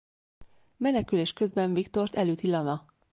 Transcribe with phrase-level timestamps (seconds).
[0.77, 2.85] Menekülés közben Victor-t elüti Lana.